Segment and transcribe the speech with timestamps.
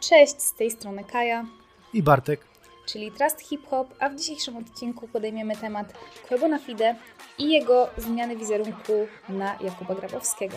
[0.00, 1.44] Cześć, z tej strony Kaja,
[1.92, 2.40] I Bartek.
[2.86, 5.94] czyli Trust Hip Hop, a w dzisiejszym odcinku podejmiemy temat
[6.28, 6.94] Quebo na Fide
[7.38, 8.92] i jego zmiany wizerunku
[9.28, 10.56] na Jakuba Grabowskiego.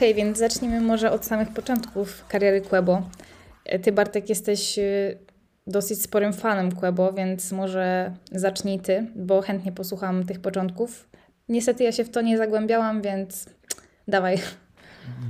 [0.00, 3.02] Okej, więc zacznijmy może od samych początków kariery Quebo.
[3.82, 5.18] Ty, Bartek, jesteś y,
[5.66, 11.08] dosyć sporym fanem Quebo, więc może zacznij ty, bo chętnie posłucham tych początków.
[11.48, 13.46] Niestety ja się w to nie zagłębiałam, więc
[14.08, 14.38] dawaj.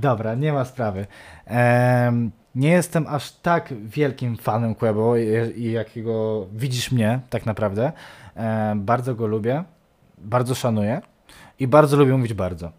[0.01, 1.05] Dobra, nie ma sprawy.
[1.45, 5.17] Em, nie jestem aż tak wielkim fanem Quebo,
[5.55, 7.91] jakiego widzisz mnie tak naprawdę.
[8.75, 9.63] Bardzo go lubię,
[10.17, 11.01] bardzo szanuję
[11.59, 12.71] i bardzo lubię mówić bardzo.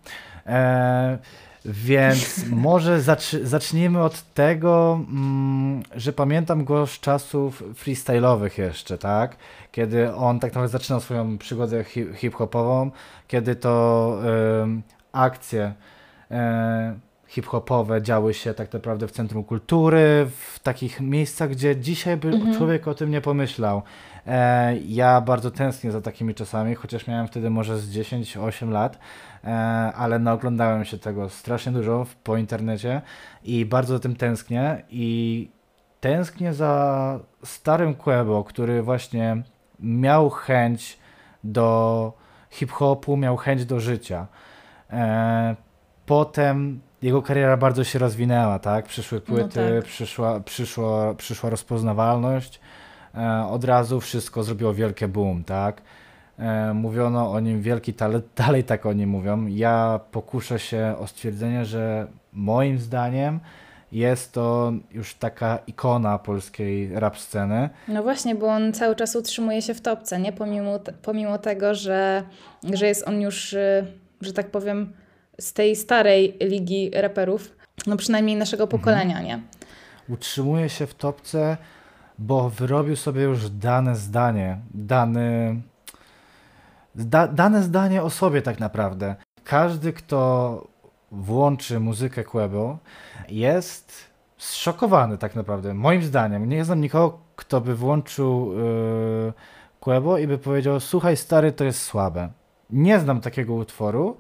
[1.65, 9.37] Więc może zacz, zacznijmy od tego, mm, że pamiętam go z czasów freestyle'owych jeszcze, tak?
[9.73, 12.91] Kiedy on tak naprawdę zaczynał swoją przygodę hi- hip-hopową,
[13.29, 14.19] kiedy to
[14.63, 15.73] em, akcje
[16.31, 16.95] e,
[17.29, 22.57] hip-hopowe działy się tak naprawdę w Centrum Kultury, w takich miejscach, gdzie dzisiaj by Mhm.
[22.57, 23.83] człowiek o tym nie pomyślał.
[24.27, 28.99] E, ja bardzo tęsknię za takimi czasami, chociaż miałem wtedy może z 10-8 lat,
[29.95, 33.03] ale naoglądałem się tego strasznie dużo po internecie
[33.45, 35.49] i bardzo za tym tęsknię i
[36.01, 39.43] tęsknię za starym Quebo, który właśnie
[39.81, 40.99] miał chęć
[41.45, 42.13] do
[42.51, 44.27] hip-hopu, miał chęć do życia.
[44.91, 45.57] E,
[46.07, 48.87] potem jego kariera bardzo się rozwinęła, tak?
[48.87, 49.85] Przyszły płyty, tak.
[49.85, 52.61] przyszła, przyszła, przyszła rozpoznawalność.
[53.15, 55.83] E, od razu wszystko zrobiło wielkie boom, tak?
[56.39, 59.47] E, mówiono o nim wielki talent, dalej tak o nim mówią.
[59.47, 63.41] Ja pokuszę się o stwierdzenie, że moim zdaniem
[63.93, 67.71] jest to już taka ikona polskiej rap sceny.
[67.89, 70.33] No właśnie, bo on cały czas utrzymuje się w topce, nie?
[70.33, 72.23] Pomimo, pomimo tego, że,
[72.73, 73.87] że jest on już, y,
[74.21, 74.93] że tak powiem,
[75.41, 79.41] z tej starej ligi raperów, no przynajmniej naszego pokolenia, nie?
[80.09, 81.57] utrzymuje się w topce,
[82.19, 85.61] bo wyrobił sobie już dane zdanie, dany,
[86.95, 89.17] da, dane zdanie o sobie tak naprawdę.
[89.45, 90.73] Każdy, kto
[91.13, 92.79] włączy muzykę Quebo,
[93.29, 96.49] jest zszokowany tak naprawdę, moim zdaniem.
[96.49, 99.33] Nie znam nikogo, kto by włączył yy,
[99.81, 102.29] Quebo i by powiedział, słuchaj stary, to jest słabe.
[102.71, 104.17] Nie znam takiego utworu.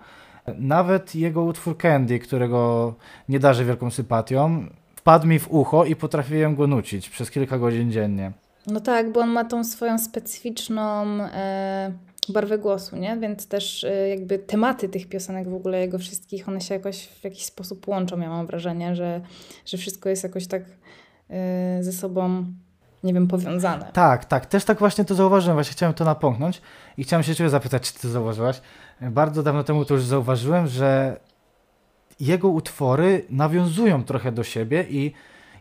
[0.59, 2.94] Nawet jego utwór Candy, którego
[3.28, 4.66] nie darzę wielką sympatią,
[4.97, 8.32] wpadł mi w ucho i potrafiłem go nucić przez kilka godzin dziennie.
[8.66, 11.93] No tak, bo on ma tą swoją specyficzną e,
[12.28, 13.16] barwę głosu, nie?
[13.16, 17.25] Więc też e, jakby tematy tych piosenek w ogóle jego wszystkich, one się jakoś w
[17.25, 18.21] jakiś sposób łączą.
[18.21, 19.21] Ja mam wrażenie, że,
[19.66, 20.62] że wszystko jest jakoś tak
[21.31, 22.44] e, ze sobą,
[23.05, 23.91] nie wiem, powiązane.
[23.93, 26.62] Tak, tak, też tak właśnie to zauważyłem, właśnie chciałem to napomknąć
[26.97, 28.61] i chciałem się Ciebie zapytać, czy Ty zauważyłaś.
[29.00, 31.21] Bardzo dawno temu to już zauważyłem, że
[32.21, 35.12] jego utwory nawiązują trochę do siebie i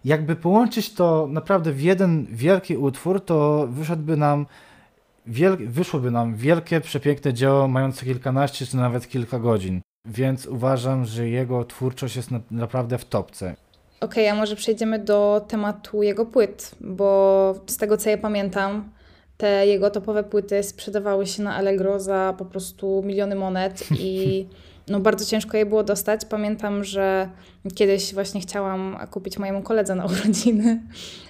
[0.05, 4.45] jakby połączyć to naprawdę w jeden wielki utwór, to wyszedłby nam
[5.25, 5.57] wiel...
[5.57, 9.81] wyszłoby nam wielkie, przepiękne dzieło mające kilkanaście czy nawet kilka godzin.
[10.05, 12.39] Więc uważam, że jego twórczość jest na...
[12.51, 13.55] naprawdę w topce.
[13.99, 18.89] Okej, a może przejdziemy do tematu jego płyt, bo z tego co ja pamiętam,
[19.37, 24.45] te jego topowe płyty sprzedawały się na Allegro za po prostu miliony monet i
[24.87, 26.25] no bardzo ciężko je było dostać.
[26.25, 27.29] Pamiętam, że
[27.75, 30.81] kiedyś właśnie chciałam kupić mojemu koledze na urodziny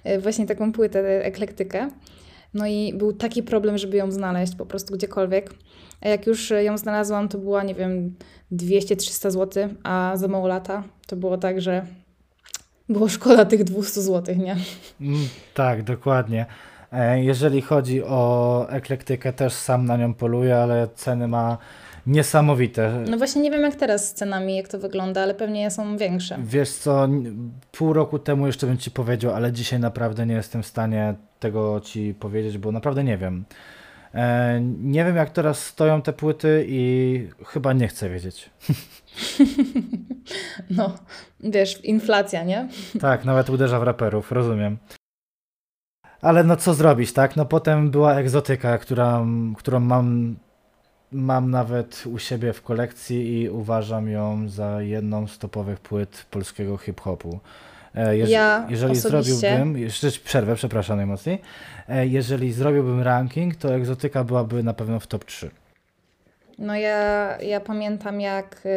[0.03, 1.90] e, właśnie taką płytę, eklektykę.
[2.53, 5.53] No i był taki problem, żeby ją znaleźć po prostu gdziekolwiek.
[6.01, 8.16] A jak już ją znalazłam, to była, nie wiem,
[8.51, 11.85] 200-300 zł, a za mało lata to było tak, że
[12.90, 14.56] było szkoda tych 200 zł, nie?
[15.01, 16.45] Mm, tak, dokładnie.
[16.91, 21.57] E, Jeżeli chodzi o eklektykę, też sam na nią poluję, ale ceny ma
[22.07, 23.03] niesamowite.
[23.09, 26.38] No właśnie nie wiem jak teraz z cenami, jak to wygląda, ale pewnie są większe.
[26.44, 27.07] Wiesz co,
[27.72, 31.82] pół roku temu jeszcze bym ci powiedział, ale dzisiaj naprawdę nie jestem w stanie tego
[31.84, 33.46] ci powiedzieć, bo naprawdę nie wiem.
[34.16, 38.49] E, nie wiem jak teraz stoją te płyty i chyba nie chcę wiedzieć.
[40.70, 40.96] No,
[41.40, 42.67] wiesz, inflacja, nie?
[43.02, 44.78] Tak, nawet uderza w raperów, rozumiem.
[46.22, 47.35] Ale no co zrobić, tak?
[47.35, 49.26] No potem była egzotyka, która,
[49.58, 50.35] którą mam,
[51.12, 56.78] mam nawet u siebie w kolekcji i uważam ją za jedną z topowych płyt polskiego
[56.78, 57.40] hip-hopu.
[57.96, 61.41] E, jeż- Ja jeżeli osobiście- zrobiłbym, jeszcze przerwę, przepraszam najmocniej,
[61.90, 65.50] e, jeżeli zrobiłbym ranking, to egzotyka byłaby na pewno w top 3.
[66.59, 66.97] No ja,
[67.41, 68.70] ja pamiętam jak, y,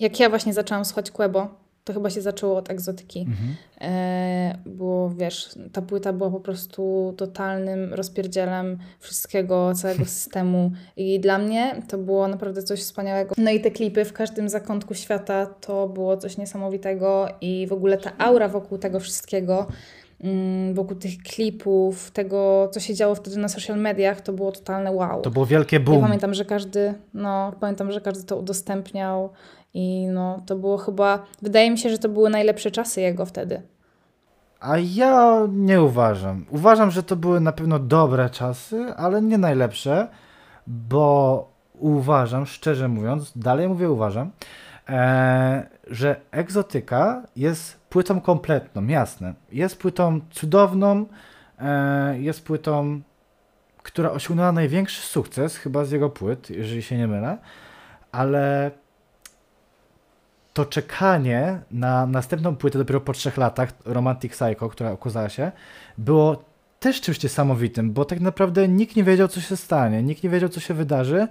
[0.00, 1.48] jak ja właśnie zaczęłam słuchać Quebo,
[1.84, 3.20] To chyba się zaczęło od egzotyki.
[3.20, 3.56] Mhm.
[3.80, 10.72] E, bo wiesz, ta płyta była po prostu totalnym rozpierdzielem wszystkiego, całego systemu.
[10.96, 13.34] I dla mnie to było naprawdę coś wspaniałego.
[13.38, 17.98] No i te klipy w każdym zakątku świata to było coś niesamowitego i w ogóle
[17.98, 19.66] ta aura wokół tego wszystkiego
[20.20, 24.92] mm, wokół tych klipów, tego, co się działo wtedy na social mediach, to było totalne
[24.92, 25.22] wow.
[25.22, 25.96] To było wielkie boom.
[25.96, 29.30] Ja pamiętam, że każdy, no, pamiętam, że każdy to udostępniał
[29.74, 33.62] i no, to było chyba, wydaje mi się, że to były najlepsze czasy jego wtedy.
[34.60, 36.46] A ja nie uważam.
[36.50, 40.08] Uważam, że to były na pewno dobre czasy, ale nie najlepsze,
[40.66, 41.48] bo
[41.78, 44.30] uważam, szczerze mówiąc, dalej mówię uważam,
[44.88, 49.34] e, że egzotyka jest płytą kompletną, jasne.
[49.52, 51.06] Jest płytą cudowną,
[51.58, 53.00] e, jest płytą,
[53.82, 57.38] która osiągnęła największy sukces, chyba z jego płyt, jeżeli się nie mylę,
[58.12, 58.70] ale
[60.54, 65.52] to czekanie na następną płytę dopiero po trzech latach, Romantic Psycho, która okazała się,
[65.98, 66.44] było
[66.80, 70.48] też czymś niesamowitym, bo tak naprawdę nikt nie wiedział, co się stanie, nikt nie wiedział,
[70.48, 71.28] co się wydarzy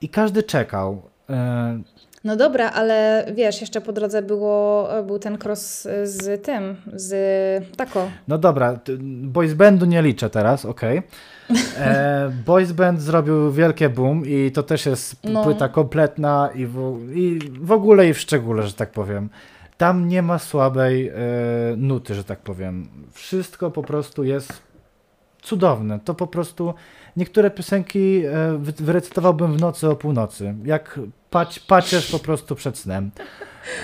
[0.00, 1.02] i każdy czekał.
[2.26, 8.08] No dobra, ale wiesz, jeszcze po drodze było, był ten cross z tym, z Tako.
[8.28, 8.78] No dobra,
[9.22, 10.98] boys bandu nie liczę teraz, okej.
[10.98, 11.10] Okay.
[11.78, 15.44] E, boys band zrobił wielkie boom i to też jest no.
[15.44, 19.28] płyta kompletna i w, i w ogóle i w szczególe, że tak powiem.
[19.76, 21.14] Tam nie ma słabej e,
[21.76, 22.88] nuty, że tak powiem.
[23.12, 24.62] Wszystko po prostu jest
[25.42, 26.00] cudowne.
[26.04, 26.74] To po prostu
[27.16, 30.54] niektóre piosenki e, wyrecytowałbym w nocy o północy.
[30.64, 33.10] Jak pać, pacierz po prostu przed snem.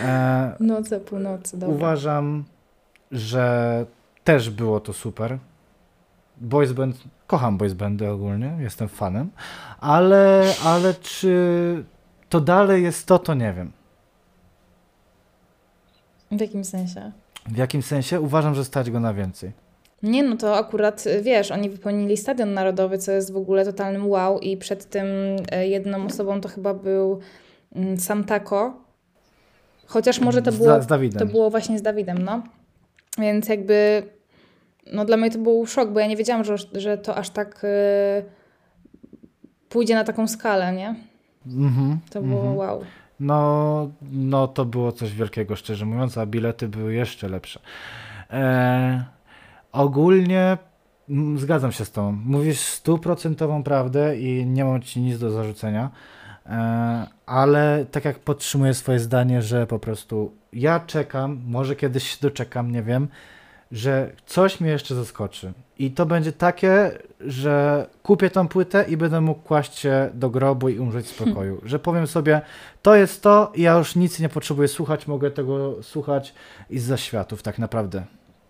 [0.02, 1.76] E, Noc o północy, dobra.
[1.76, 2.44] Uważam,
[3.12, 3.87] że
[4.25, 5.38] też było to super.
[6.37, 6.96] Boys band,
[7.26, 9.31] kocham boys bandy ogólnie, jestem fanem,
[9.81, 11.84] ale, ale czy
[12.29, 13.73] to dalej jest to, to nie wiem.
[16.31, 17.12] W jakim sensie?
[17.46, 18.20] W jakim sensie?
[18.20, 19.52] Uważam, że stać go na więcej.
[20.02, 24.38] Nie, no to akurat, wiesz, oni wypełnili Stadion Narodowy, co jest w ogóle totalnym wow
[24.38, 25.06] i przed tym
[25.52, 27.20] e, jedną osobą to chyba był
[27.75, 28.82] mm, sam Tako.
[29.87, 32.43] Chociaż może to było, z, z to było właśnie z Dawidem, no.
[33.19, 34.02] Więc jakby,
[34.93, 37.64] no dla mnie to był szok, bo ja nie wiedziałam, że, że to aż tak
[37.64, 37.69] y,
[39.69, 40.94] pójdzie na taką skalę, nie?
[41.46, 42.56] Mm-hmm, to było mm-hmm.
[42.56, 42.84] wow.
[43.20, 47.60] No, no to było coś wielkiego, szczerze mówiąc, a bilety były jeszcze lepsze.
[48.31, 49.00] Eee,
[49.72, 50.58] Ogólnie
[51.36, 52.12] zgadzam się z tą.
[52.12, 55.90] Mówisz stuprocentową prawdę i nie mam ci nic do zarzucenia,
[56.46, 62.16] e, ale tak jak podtrzymuję swoje zdanie, że po prostu ja czekam, może kiedyś się
[62.20, 63.08] doczekam, nie wiem,
[63.72, 65.52] że coś mnie jeszcze zaskoczy.
[65.78, 66.90] I to będzie takie,
[67.20, 71.60] że kupię tą płytę i będę mógł kłaść się do grobu i umrzeć w spokoju.
[71.64, 72.40] Że powiem sobie,
[72.82, 76.34] to jest to ja już nic nie potrzebuję słuchać, mogę tego słuchać
[76.70, 78.04] i z zaświatów tak naprawdę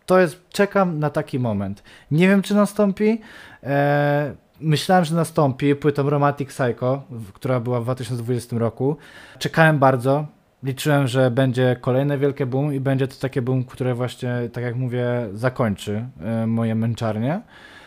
[0.06, 1.82] to jest, czekam na taki moment.
[2.10, 3.20] Nie wiem, czy nastąpi.
[3.62, 7.02] E, myślałem, że nastąpi płytą Romantic Psycho,
[7.32, 8.96] która była w 2020 roku.
[9.38, 10.26] Czekałem bardzo.
[10.62, 14.76] Liczyłem, że będzie kolejne wielkie boom i będzie to takie boom, które właśnie, tak jak
[14.76, 17.40] mówię, zakończy e, moje męczarnie.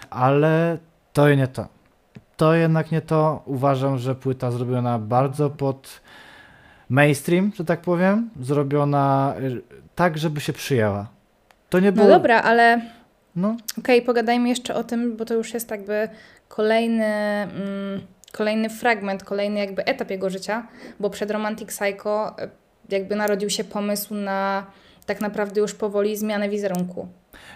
[0.09, 0.77] Ale
[1.13, 1.67] to nie to.
[2.37, 3.41] To jednak nie to.
[3.45, 6.01] Uważam, że płyta zrobiona bardzo pod
[6.89, 8.29] mainstream, że tak powiem.
[8.41, 9.41] Zrobiona e,
[9.95, 11.14] tak, żeby się przyjęła
[11.69, 12.07] to nie no było...
[12.07, 12.81] No dobra, ale
[13.35, 13.47] no.
[13.49, 16.09] okej, okay, pogadajmy jeszcze o tym, bo to już jest jakby
[16.47, 18.01] kolejny, mm,
[18.31, 20.67] kolejny fragment, kolejny jakby etap jego życia,
[20.99, 22.49] bo przed Romantic Psycho e,
[22.89, 24.65] jakby narodził się pomysł na
[25.05, 27.07] tak naprawdę już powoli zmianę wizerunku.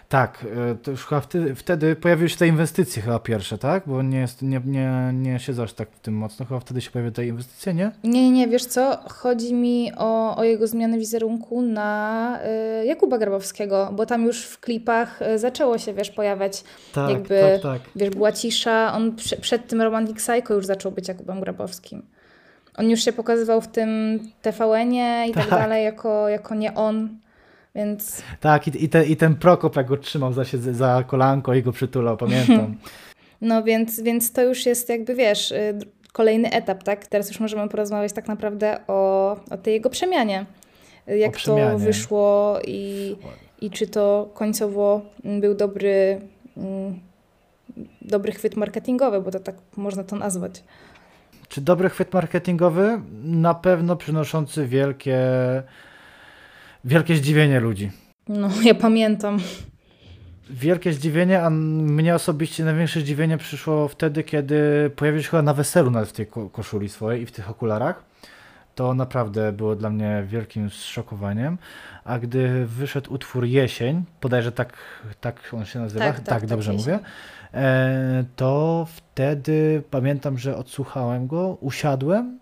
[0.09, 3.83] Tak, e, to już chyba wtedy, wtedy pojawiły się te inwestycje chyba pierwsze, tak?
[3.85, 6.91] Bo nie, jest, nie, nie, nie siedzę aż tak w tym mocno, chyba wtedy się
[6.91, 7.91] pojawiły te inwestycje, nie?
[8.03, 8.97] Nie, nie, nie, wiesz co?
[9.09, 12.39] Chodzi mi o, o jego zmianę wizerunku na
[12.81, 16.63] y, Jakuba Grabowskiego, bo tam już w klipach y, zaczęło się, wiesz, pojawiać
[16.93, 17.81] tak, jakby, tak, tak.
[17.95, 22.01] wiesz, była cisza, on przed tym Romantic Psycho już zaczął być Jakubem Grabowskim.
[22.77, 27.09] On już się pokazywał w tym TVN-ie i tak, tak dalej, jako, jako nie on.
[27.79, 28.21] Więc...
[28.39, 31.71] Tak, i, i, te, i ten Prokop, jak go trzymał za, za kolanko i go
[31.71, 32.75] przytulał, pamiętam.
[33.41, 35.79] no więc, więc to już jest jakby, wiesz, y,
[36.11, 37.07] kolejny etap, tak?
[37.07, 40.45] Teraz już możemy porozmawiać tak naprawdę o, o tej jego przemianie.
[41.07, 41.71] Jak przemianie.
[41.71, 43.15] to wyszło i,
[43.61, 46.21] i czy to końcowo był dobry,
[46.57, 46.99] mm,
[48.01, 50.63] dobry chwyt marketingowy, bo to tak można to nazwać.
[51.49, 53.01] Czy dobry chwyt marketingowy?
[53.23, 55.17] Na pewno przynoszący wielkie
[56.85, 57.91] wielkie zdziwienie ludzi.
[58.27, 59.37] No, ja pamiętam.
[60.49, 65.91] Wielkie zdziwienie, a mnie osobiście największe zdziwienie przyszło wtedy, kiedy pojawił się chyba na weselu
[65.91, 68.03] nawet w tej koszuli swojej i w tych okularach.
[68.75, 71.57] to naprawdę było dla mnie wielkim zszokowaniem.
[72.05, 74.73] A gdy wyszedł utwór Jesień, bodajże tak,
[75.21, 76.93] tak on się nazywa, Tak, tak, tak, tak, dobrze Jesień.
[76.93, 77.05] mówię,
[77.53, 82.39] e, to wtedy pamiętam, że odsłuchałem go, usiadłem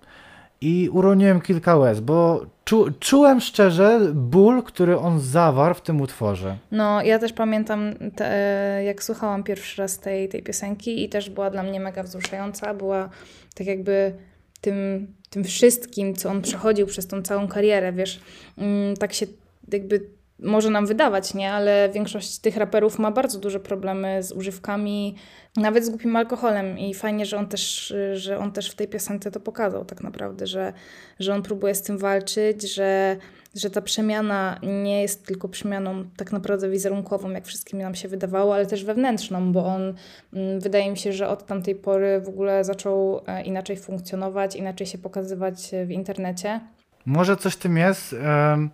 [0.61, 6.57] i uroniłem kilka łez, bo czu, czułem szczerze ból, który on zawarł w tym utworze.
[6.71, 11.49] No, ja też pamiętam, te, jak słuchałam pierwszy raz tej, tej piosenki i też była
[11.49, 12.73] dla mnie mega wzruszająca.
[12.73, 13.09] Była
[13.55, 14.13] tak jakby
[14.61, 18.19] tym, tym wszystkim, co on przechodził przez tą całą karierę, wiesz,
[18.57, 19.25] mm, tak się
[19.71, 21.51] jakby może nam wydawać, nie?
[21.51, 25.15] Ale większość tych raperów ma bardzo duże problemy z używkami,
[25.57, 29.31] nawet z głupim alkoholem i fajnie, że on też, że on też w tej piosence
[29.31, 30.73] to pokazał tak naprawdę, że,
[31.19, 33.17] że on próbuje z tym walczyć, że,
[33.55, 38.55] że ta przemiana nie jest tylko przemianą tak naprawdę wizerunkową, jak wszystkim nam się wydawało,
[38.55, 39.93] ale też wewnętrzną, bo on
[40.33, 44.87] mm, wydaje mi się, że od tamtej pory w ogóle zaczął e, inaczej funkcjonować, inaczej
[44.87, 46.59] się pokazywać w internecie.
[47.05, 48.13] Może coś tym jest.
[48.13, 48.69] Em,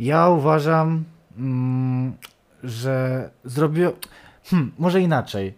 [0.00, 1.04] Ja uważam,
[1.38, 2.16] mm,
[2.64, 3.92] że zrobił.
[4.44, 5.54] Hmm, może inaczej.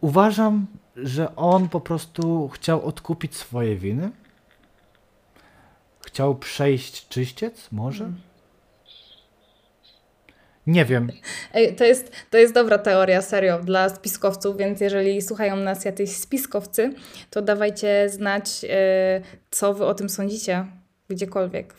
[0.00, 0.66] Uważam,
[0.96, 4.10] że on po prostu chciał odkupić swoje winy.
[6.06, 8.12] Chciał przejść czyściec, może?
[10.66, 11.12] Nie wiem.
[11.52, 16.16] Ej, to, jest, to jest dobra teoria, serio, dla spiskowców, więc jeżeli słuchają nas jacyś
[16.16, 16.94] spiskowcy,
[17.30, 20.66] to dawajcie znać, e, co wy o tym sądzicie,
[21.08, 21.74] gdziekolwiek.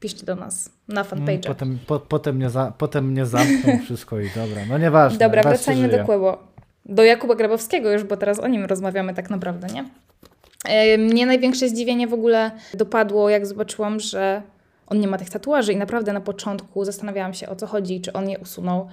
[0.00, 1.48] Piszcie do nas na Mm, fanpage.
[1.48, 4.62] Potem, po, potem, mnie za, potem mnie zamkną wszystko i dobra.
[4.68, 5.18] No nieważne.
[5.18, 6.38] Dobra, wracajmy do Kłębo.
[6.86, 9.84] Do Jakuba Grabowskiego już, bo teraz o nim rozmawiamy tak naprawdę, nie?
[10.98, 14.42] Mnie największe zdziwienie w ogóle dopadło, jak zobaczyłam, że
[14.86, 18.12] on nie ma tych tatuaży i naprawdę na początku zastanawiałam się o co chodzi, czy
[18.12, 18.88] on je usunął,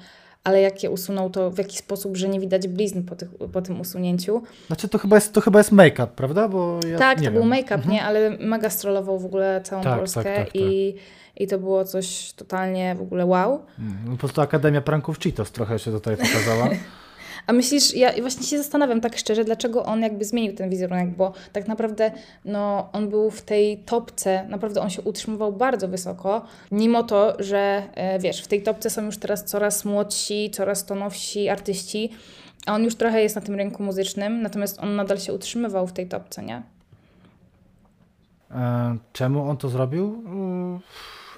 [0.45, 3.61] ale jak je usunął, to w jaki sposób, że nie widać blizn po, tych, po
[3.61, 4.41] tym usunięciu.
[4.67, 6.47] Znaczy to chyba jest, to chyba jest make-up, prawda?
[6.47, 7.49] Bo ja tak, to był wiem.
[7.49, 7.91] make-up, Mhm.
[7.93, 8.03] nie?
[8.03, 10.55] Ale mega strollował w ogóle całą Tak, Polskę tak, tak, tak.
[10.55, 10.95] I,
[11.37, 13.65] i to było coś totalnie w ogóle wow.
[13.79, 16.69] Mm, Po prostu Akademia Pranków Cheetos trochę się tutaj pokazała.
[17.47, 21.33] A myślisz, ja właśnie się zastanawiam tak szczerze, dlaczego on jakby zmienił ten wizerunek, bo
[21.53, 22.11] tak naprawdę
[22.45, 27.83] no, on był w tej topce, naprawdę on się utrzymywał bardzo wysoko, mimo to, że
[27.95, 32.09] e, wiesz, w tej topce są już teraz coraz młodsi, coraz to nowsi artyści,
[32.65, 35.93] a on już trochę jest na tym rynku muzycznym, natomiast on nadal się utrzymywał w
[35.93, 36.63] tej topce, nie?
[38.51, 40.23] E, Czemu on to zrobił?
[40.25, 40.79] Mm,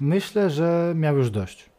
[0.01, 1.69] Myślę, że miał już dość.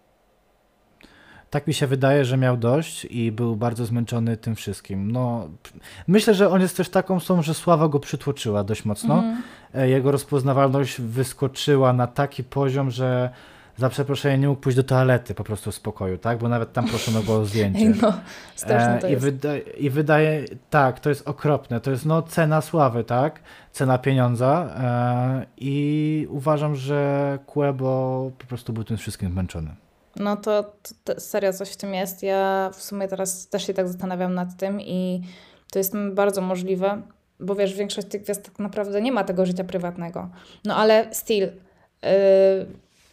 [1.51, 5.11] Tak mi się wydaje, że miał dość i był bardzo zmęczony tym wszystkim.
[5.13, 5.49] No,
[6.07, 9.25] myślę, że on jest też taką osobą, że sława go przytłoczyła dość mocno.
[9.75, 13.31] E, Jego rozpoznawalność wyskoczyła na taki poziom, że
[13.77, 16.39] za przeproszeniem nie mógł pójść do toalety po prostu w spokoju, tak?
[16.39, 17.93] Bo nawet tam proszono go o zdjęcie.
[18.03, 18.13] No,
[18.55, 19.25] straszne to E, I, jest.
[19.25, 21.81] wyda I wydaje, tak, to jest okropne.
[21.81, 23.41] To jest no, cena sławy, tak?
[23.73, 24.71] Cena pieniądza.
[24.81, 29.71] E, I uważam, że Quebo po prostu był tym wszystkim zmęczony.
[30.19, 30.73] No to,
[31.05, 32.23] to, serio coś w tym jest.
[32.23, 35.23] Ja w sumie teraz też się tak zastanawiam nad tym i
[35.71, 37.03] to jest bardzo możliwe,
[37.41, 40.29] bo wiesz, większość tych gwiazd tak naprawdę nie ma tego życia prywatnego.
[40.65, 42.11] No ale still, yy,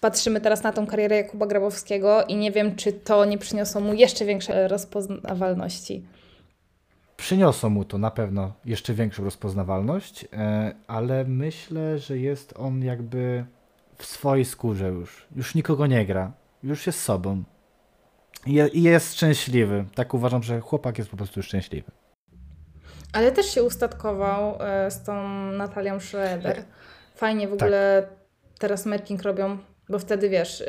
[0.01, 3.93] patrzymy teraz na tą karierę Jakuba Grabowskiego i nie wiem, czy to nie przyniosło mu
[3.93, 6.05] jeszcze większej rozpoznawalności.
[7.17, 13.45] Przyniosło mu to na pewno jeszcze większą rozpoznawalność, e, ale myślę, że jest on jakby
[13.97, 15.27] w swojej skórze już.
[15.35, 16.31] Już nikogo nie gra.
[16.65, 17.43] Już jest sobą.
[18.45, 19.85] I je- I jest szczęśliwy.
[19.95, 21.91] Tak uważam, że chłopak jest po prostu szczęśliwy.
[23.13, 26.63] Ale też się ustatkował e, z tą Natalią Schroeder.
[27.15, 27.61] Fajnie w Tak.
[27.61, 28.07] ogóle
[28.59, 29.57] teraz merking robią,
[29.89, 30.65] bo wtedy wiesz, y,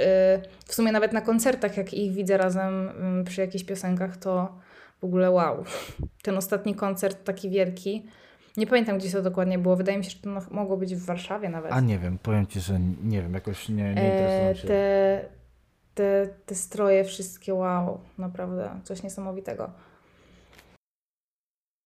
[0.66, 4.58] w sumie nawet na koncertach, jak ich widzę razem mm, przy jakichś piosenkach, to
[5.00, 5.64] w ogóle wow.
[6.22, 8.06] Ten ostatni koncert taki wielki.
[8.56, 9.76] Nie pamiętam, gdzie to dokładnie było.
[9.76, 11.72] Wydaje mi się, że to mo- mogło być w Warszawie nawet.
[11.72, 14.68] A nie wiem, powiem ci, że nie wiem, jakoś nie, nie E, interesuję się.
[14.68, 15.24] te,
[15.96, 19.70] te, te stroje wszystkie, wow, naprawdę coś niesamowitego.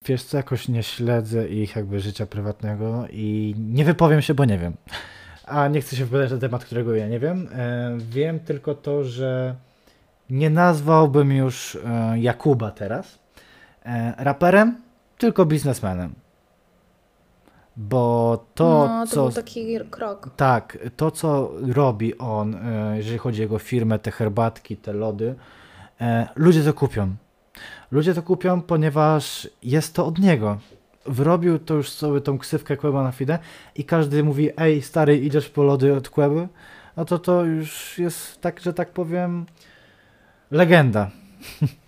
[0.04, 4.58] Wiesz co, jakoś nie śledzę ich jakby życia prywatnego i nie wypowiem się, bo nie
[4.58, 4.72] wiem.
[5.44, 7.48] A nie chcę się wypowiadać na temat, którego ja nie wiem.
[7.52, 9.54] E, wiem tylko to, że
[10.30, 13.18] nie nazwałbym już e, Jakuba teraz
[13.84, 14.76] e, raperem,
[15.18, 16.14] tylko biznesmenem.
[17.80, 20.30] Bo to, no, to co był taki krok.
[20.37, 25.34] Tak, to co robi on, e, jeżeli chodzi o jego firmę, te herbatki, te lody,
[26.00, 27.14] e, ludzie to kupią.
[27.90, 30.58] Ludzie to kupią, ponieważ jest to od niego.
[31.06, 33.38] Wyrobił to już sobie tą ksywkę Kłęba na fide
[33.75, 36.49] i każdy mówi, ej stary, idziesz po lody od Kłęby?
[36.96, 39.46] No to to już jest tak, że tak powiem,
[40.50, 41.10] legenda.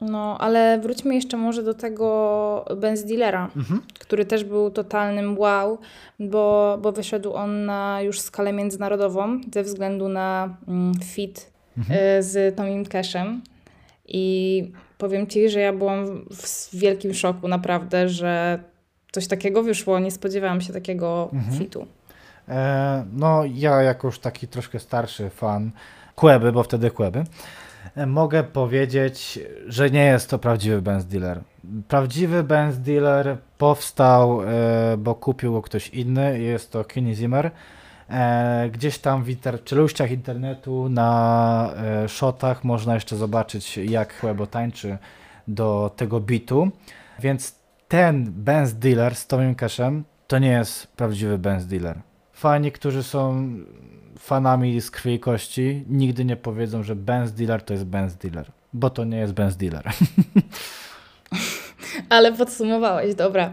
[0.00, 3.82] No, ale wróćmy jeszcze może do tego Benz Dealera, mhm.
[3.98, 5.78] który też był totalnym wow,
[6.20, 12.00] bo, bo wyszedł on na już skalę międzynarodową ze względu na mm, fit mhm.
[12.18, 13.42] Y, z Tomim Cashem.
[14.08, 18.58] I powiem Ci, że ja byłam w wielkim szoku naprawdę, że
[19.12, 19.98] coś takiego wyszło.
[19.98, 21.58] Nie spodziewałam się takiego mhm.
[21.58, 21.86] fitu.
[22.48, 25.70] E, no ja jako już taki troszkę starszy fan
[26.14, 27.24] Kłeby, bo wtedy Kłeby,
[28.06, 31.40] mogę powiedzieć, że nie jest to prawdziwy Benz Dealer.
[31.88, 37.50] Prawdziwy Benz Dealer powstał, e, bo kupił go ktoś inny, jest to Kenny Zimmer.
[38.10, 44.46] E, gdzieś tam w inter czeluściach internetu na e, shotach można jeszcze zobaczyć, jak Chłebo
[44.46, 44.98] tańczy
[45.48, 46.70] do tego bitu.
[47.18, 47.54] Więc
[47.88, 51.98] ten Benz Dealer z Tomim Cashem to nie jest prawdziwy Benz Dealer.
[52.44, 53.48] Fani, którzy są
[54.18, 58.52] fanami z krwi i kości, nigdy nie powiedzą, że Benz Dealer to jest Benz Dealer,
[58.72, 59.84] bo to nie jest Benz Dealer.
[62.10, 63.52] Ale podsumowałeś, dobra.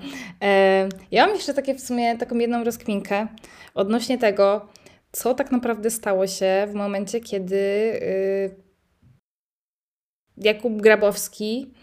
[1.11, 3.27] Ja mam jeszcze takie w sumie taką jedną rozkminkę
[3.73, 4.69] odnośnie tego,
[5.11, 8.55] co tak naprawdę stało się w momencie, kiedy y,
[10.37, 11.73] Jakub Grabowski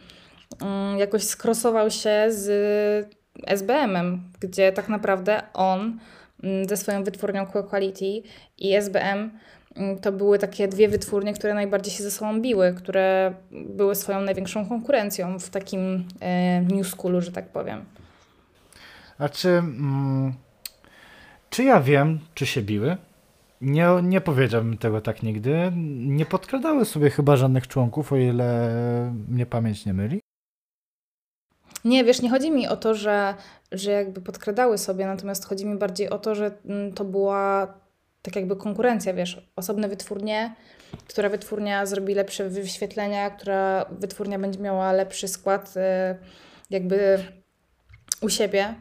[0.94, 5.98] y, jakoś skrosował się z SBM-em, gdzie tak naprawdę on
[6.68, 8.22] ze swoją wytwórnią Quality
[8.58, 9.30] i SBM
[9.78, 14.20] Mm, to były takie dwie wytwórnie, które najbardziej się ze sobą biły, które były swoją
[14.20, 17.84] największą konkurencją w takim e, new schoolu, że tak powiem.
[19.18, 20.32] A czy, mm,
[21.50, 22.96] czy ja wiem, czy się biły?
[23.60, 25.72] Nie, nie powiedziałbym tego tak nigdy.
[25.96, 28.70] Nie podkradały sobie chyba żadnych członków, o ile
[29.28, 30.20] mnie pamięć nie myli.
[31.84, 33.34] Nie, wiesz, nie chodzi mi o to, że,
[33.72, 37.74] że jakby podkradały sobie, natomiast chodzi mi bardziej o to, że mm, to była
[38.22, 40.54] tak jakby konkurencja, wiesz, osobne wytwórnie,
[41.08, 45.80] która wytwórnia zrobi lepsze wyświetlenia, która wytwórnia będzie miała lepszy skład y,
[46.70, 47.18] jakby
[48.20, 48.74] u siebie.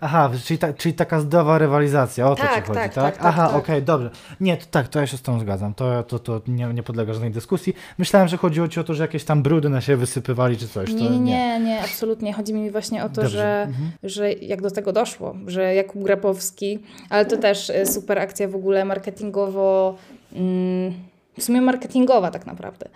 [0.00, 2.94] Aha, czyli, ta, czyli taka zdrowa rywalizacja, o to tak, ci chodzi, tak?
[2.94, 3.16] tak?
[3.16, 4.10] tak Aha, tak, okej, okay, dobrze.
[4.40, 7.12] Nie, to tak, to ja się z tą zgadzam, to, to, to nie, nie podlega
[7.12, 7.74] żadnej dyskusji.
[7.98, 10.92] Myślałem, że chodziło ci o to, że jakieś tam brudy na siebie wysypywali czy coś.
[10.92, 12.32] Nie, nie, nie, nie, absolutnie.
[12.32, 13.90] Chodzi mi właśnie o to, że, mhm.
[14.02, 16.78] że jak do tego doszło, że Jakub Grabowski,
[17.10, 19.96] ale to też y, super akcja w ogóle marketingowo,
[20.32, 20.94] mm,
[21.38, 22.88] w sumie marketingowa tak naprawdę.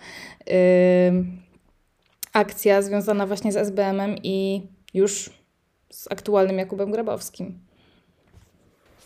[2.33, 4.61] Akcja związana właśnie z SBM-em i
[4.93, 5.29] już
[5.95, 7.59] z aktualnym Jakubem Grabowskim.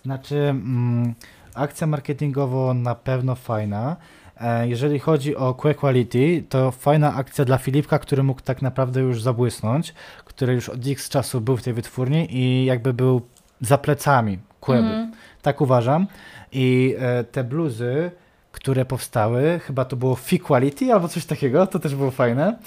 [0.04, 1.14] Znaczy, mm,
[1.54, 3.96] akcja marketingowo na pewno fajna.
[4.42, 9.02] E, jeżeli chodzi o Que Quality, to fajna akcja dla Filipka, który mógł tak naprawdę
[9.02, 9.94] już zabłysnąć,
[10.26, 13.22] który już od x czasu był w tej wytwórni i jakby był
[13.62, 14.88] za plecami Quebu.
[14.88, 15.12] Mm.
[15.42, 16.08] Tak uważam.
[16.52, 18.12] I e, te bluzy,
[18.52, 22.58] które powstały, chyba to było Fi Quality albo coś takiego, to też było fajne.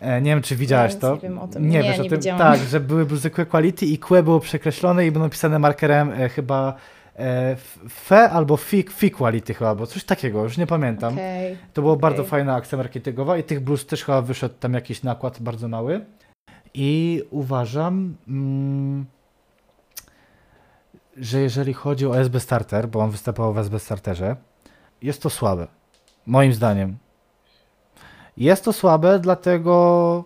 [0.00, 1.14] E, nie wiem, czy widziałaś to.
[1.14, 1.62] Nie wiem o tym.
[1.62, 2.18] Nie, nie wiesz nie o tym.
[2.18, 2.38] Widziałam.
[2.38, 6.74] Tak, że były bluzy Quality i Q było przekreślone i będą pisane markerem e, chyba
[7.18, 7.56] e,
[7.90, 11.12] Fe albo fi, fi Quality chyba, bo coś takiego, już nie pamiętam.
[11.12, 11.56] Okay.
[11.72, 12.00] To była okay.
[12.00, 16.04] bardzo fajna akcja marketingowa i tych bluz też chyba wyszedł tam jakiś nakład bardzo mały.
[16.74, 19.06] I uważam, mm,
[21.16, 24.36] że jeżeli chodzi o SB Starter, bo on występował w SB Starterze,
[25.02, 25.66] jest to słabe.
[26.26, 26.96] Moim zdaniem.
[28.38, 30.24] Jest to słabe, dlatego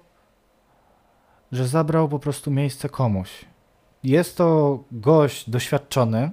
[1.52, 3.44] że zabrał po prostu miejsce komuś.
[4.04, 6.30] Jest to gość doświadczony.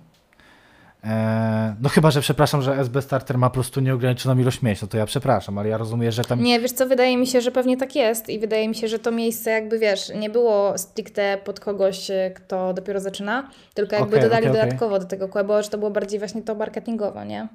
[1.03, 4.87] Eee, no chyba, że przepraszam, że SB Starter ma po prostu nieograniczoną ilość miejsc, no
[4.87, 6.43] to ja przepraszam, ale ja rozumiem, że tam...
[6.43, 8.99] Nie, wiesz co, wydaje mi się, że pewnie tak jest i wydaje mi się, że
[8.99, 14.17] to miejsce jakby, wiesz, nie było stricte pod kogoś, e, kto dopiero zaczyna, tylko jakby
[14.17, 14.99] okay, dodali okay, dodatkowo okay.
[14.99, 17.47] do tego kłębo, że to było bardziej właśnie to marketingowo, nie?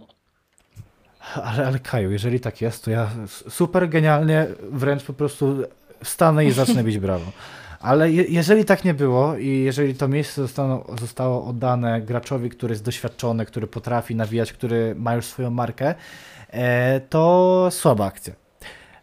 [1.34, 3.10] Ale, ale Kaju, jeżeli tak jest, to ja
[3.48, 5.62] super genialnie, wręcz po prostu
[6.04, 7.32] wstanę i zacznę bić brawo.
[7.80, 12.72] Ale je, jeżeli tak nie było i jeżeli to miejsce zostało, zostało oddane graczowi, który
[12.72, 15.94] jest doświadczony, który potrafi nawijać, który ma już swoją markę,
[16.50, 18.43] e, to słaba akcja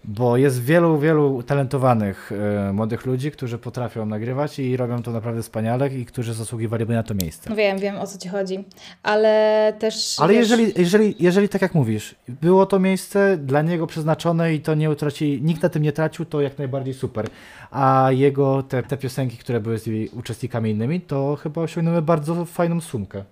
[0.03, 2.31] bo jest wielu, wielu talentowanych
[2.69, 7.03] y, młodych ludzi, którzy potrafią nagrywać i robią to naprawdę wspaniale i którzy zasługiwaliby na
[7.03, 7.49] to miejsce.
[7.49, 8.63] No wiem, wiem o co ci chodzi,
[9.03, 10.15] ale też...
[10.19, 10.49] Ale wiesz...
[10.49, 14.89] jeżeli, jeżeli, jeżeli tak jak mówisz, było to miejsce dla niego przeznaczone i to nie
[14.89, 17.27] utraci, nikt na tym nie tracił, to jak najbardziej super.
[17.71, 22.81] A jego te, te piosenki, które były z uczestnikami innymi, to chyba osiągnęły bardzo fajną
[22.81, 23.23] sumkę.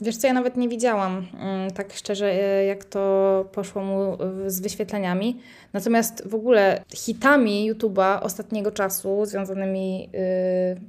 [0.00, 4.60] Wiesz co, ja nawet nie widziałam, mm, tak szczerze, e, jak to poszło mu z
[4.60, 5.40] wyświetleniami.
[5.72, 10.80] Natomiast w ogóle hitami YouTube'a ostatniego czasu, związanymi y,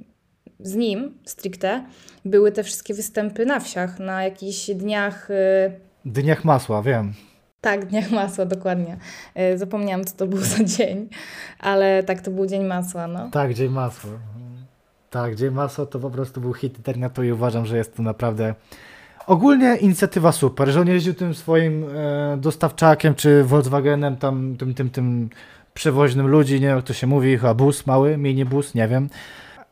[0.60, 1.84] z nim stricte,
[2.24, 5.28] były te wszystkie występy na wsiach, na jakichś dniach.
[6.04, 7.14] Dniach masła, wiem.
[7.60, 8.96] Tak, Dniach Masła, dokładnie.
[9.34, 11.08] E, zapomniałam, co to był za dzień,
[11.58, 13.30] ale tak, to był Dzień Masła, no.
[13.30, 14.10] Tak, Dzień Masła.
[15.10, 18.54] Tak, Dzień Masła to po prostu był hit internetu i uważam, że jest to naprawdę
[19.26, 24.90] ogólnie inicjatywa super, że on jeździł tym swoim e, dostawczakiem czy Volkswagenem, tam tym, tym,
[24.90, 25.30] tym
[25.74, 29.08] przewoźnym ludzi, nie wiem jak to się mówi, chyba bus mały, minibus, nie wiem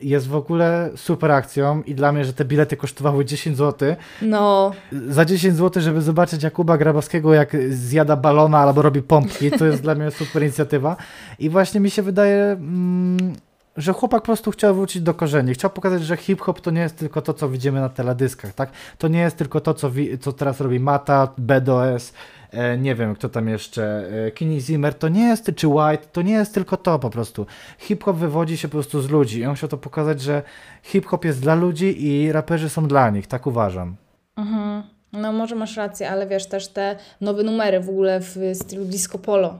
[0.01, 3.97] jest w ogóle super akcją i dla mnie, że te bilety kosztowały 10 zł.
[4.23, 4.73] No.
[5.09, 9.83] Za 10 zł, żeby zobaczyć Jakuba Grabowskiego, jak zjada balona albo robi pompki, to jest
[9.83, 10.97] dla mnie super inicjatywa.
[11.39, 13.35] I właśnie mi się wydaje, mm,
[13.79, 15.55] że chłopak po prostu chciał wrócić do korzeni.
[15.55, 18.71] Chciał pokazać, że hip-hop to nie jest tylko to, co widzimy na teledyskach, tak?
[18.99, 22.13] To nie jest tylko to, co, co teraz robi Mata, BDOS,
[22.51, 24.05] E, nie wiem kto tam jeszcze,
[24.41, 27.47] e, Zimmer, to nie jest, czy White, to nie jest tylko to po prostu.
[27.79, 30.43] Hip-hop wywodzi się po prostu z ludzi i on chciał to pokazać, że
[30.83, 33.97] hip-hop jest dla ludzi i raperzy są dla nich, tak uważam.
[34.37, 34.83] Mhm.
[35.13, 39.19] No może masz rację, ale wiesz, też te nowe numery w ogóle w stylu disco
[39.19, 39.59] polo.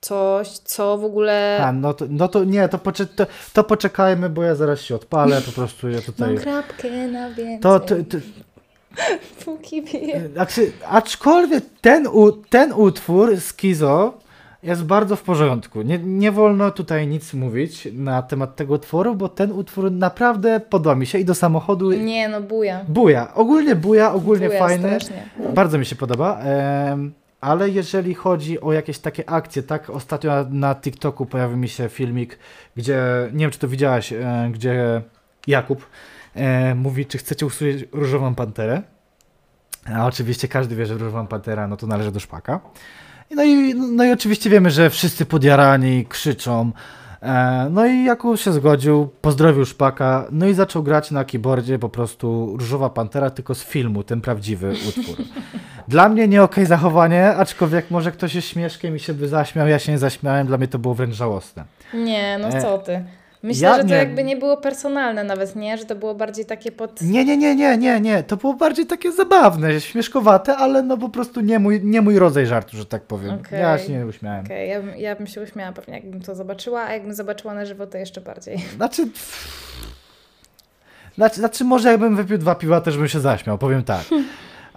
[0.00, 1.58] Coś, co w ogóle...
[1.64, 4.94] A, no to, no to nie, to, pocze to, to poczekajmy, bo ja zaraz się
[4.94, 6.34] odpalę, po prostu ja tutaj...
[6.34, 7.60] Mam krapkę na więcej.
[7.60, 8.16] To, to, to,
[9.44, 10.28] Póki bije.
[10.28, 14.18] Znaczy, aczkolwiek ten, u, ten utwór Skizo
[14.62, 15.82] jest bardzo w porządku.
[15.82, 20.94] Nie, nie wolno tutaj nic mówić na temat tego utworu, bo ten utwór naprawdę podoba
[20.94, 21.92] mi się i do samochodu.
[21.92, 22.84] Nie, no buja.
[22.88, 23.34] Buja.
[23.34, 24.88] Ogólnie buja, ogólnie buja fajny.
[24.88, 25.28] Strasznie.
[25.54, 26.40] Bardzo mi się podoba.
[26.40, 31.88] Ehm, ale jeżeli chodzi o jakieś takie akcje, tak ostatnio na, TikToku pojawił mi się
[31.88, 32.38] filmik,
[32.76, 35.02] gdzie, nie wiem czy to widziałaś, e, gdzie
[35.46, 35.86] Jakub
[36.34, 38.82] e, mówi, czy chcecie usłyszeć Różową Panterę.
[39.94, 42.60] A oczywiście każdy wie, że Różową Pantera no to należy do Szpaka.
[43.30, 46.72] No i, no i oczywiście wiemy, że wszyscy podjarani krzyczą.
[47.22, 51.88] E, no i Jakub się zgodził, pozdrowił Szpaka, no i zaczął grać na keyboardzie po
[51.88, 55.16] prostu Różowa Pantera, tylko z filmu, ten prawdziwy utwór.
[55.88, 59.68] Dla mnie nie okej okay zachowanie, aczkolwiek może ktoś jest śmieszkiem i się by zaśmiał,
[59.68, 61.64] ja się nie zaśmiałem, dla mnie to było wręcz żałosne.
[61.94, 63.04] Nie, no co ty.
[63.42, 63.94] Myślę, ja, że to nie.
[63.94, 65.78] jakby nie było personalne nawet, nie?
[65.78, 67.02] Że to było bardziej takie pod...
[67.02, 68.22] Nie, nie, nie, nie, nie, nie.
[68.22, 72.46] To było bardziej takie zabawne, śmieszkowate, ale no po prostu nie mój, nie mój rodzaj
[72.46, 73.34] żartu, że tak powiem.
[73.34, 73.60] Okay.
[73.60, 74.44] Ja się nie uśmiałem.
[74.44, 74.90] Okej, okay.
[74.90, 77.98] ja, ja bym się uśmiała pewnie, jakbym to zobaczyła, a jakbym zobaczyła na żywo, to
[77.98, 78.58] jeszcze bardziej.
[78.76, 79.08] Znaczy...
[81.14, 84.04] Znaczy, znaczy może jakbym wypił dwa piwa, też bym się zaśmiał, powiem tak.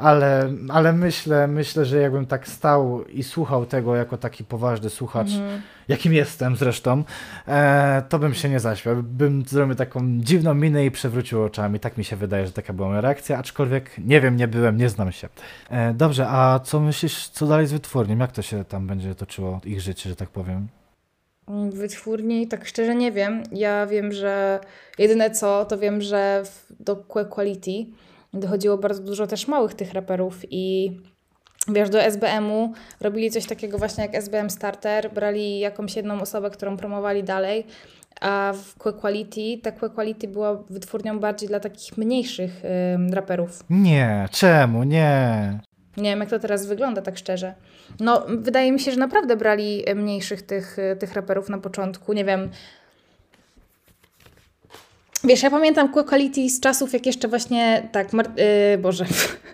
[0.02, 5.32] Ale, ale myślę, myślę, że jakbym tak stał i słuchał tego jako taki poważny słuchacz,
[5.32, 5.62] mm.
[5.88, 7.04] jakim jestem zresztą,
[7.48, 8.96] e, to bym się nie zaśmiał.
[9.04, 11.80] Bym zrobił taką dziwną minę i przewrócił oczami.
[11.80, 14.90] Tak mi się wydaje, że taka była moja reakcja, aczkolwiek nie wiem, nie byłem, nie
[14.90, 15.30] znam się.
[15.70, 18.18] E, dobrze, a co myślisz, co dalej z wytwórnią?
[18.18, 20.68] Jak to się tam będzie toczyło, ich życie, że tak powiem?
[21.74, 23.44] Wytwórni, tak szczerze nie wiem.
[23.52, 24.60] Ja wiem, że
[24.98, 26.44] jedyne co, to wiem, że
[26.80, 26.96] do
[27.30, 27.86] Quality
[28.34, 30.92] dochodziło bardzo dużo też małych tych raperów i
[31.68, 36.78] wiesz, do SBM-u robili coś takiego właśnie jak SBM Starter, brali jakąś jedną osobę, którą
[36.78, 37.66] promowali dalej,
[38.22, 43.64] a w Quick Quality, ta Quick Quality była wytwórnią bardziej dla takich mniejszych y, raperów.
[43.70, 44.84] Nie, czemu?
[44.84, 45.60] Nie.
[45.98, 47.54] Nie wiem, jak to teraz wygląda, tak szczerze.
[48.00, 52.14] No, wydaje mi się, że naprawdę brali mniejszych tych, tych raperów na początku.
[52.14, 52.50] Nie wiem,
[55.24, 58.28] Wiesz, ja pamiętam Quality z czasów, jak jeszcze właśnie, tak, Mar
[58.72, 59.06] yy, Boże,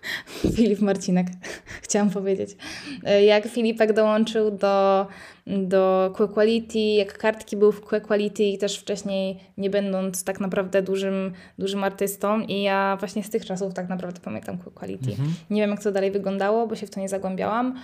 [0.56, 1.28] Filip Marcinek,
[1.84, 2.58] chciałam powiedzieć.
[3.04, 5.08] Yy, jak Filipek dołączył do,
[5.48, 11.34] do Quality, jak kartki był w Quality i też wcześniej nie będąc tak naprawdę dużym,
[11.60, 15.10] dużym artystą i ja właśnie z tych czasów tak naprawdę pamiętam Quality.
[15.10, 15.34] Mhm.
[15.50, 17.80] Nie wiem, jak to dalej wyglądało, bo się w to nie zagłębiałam,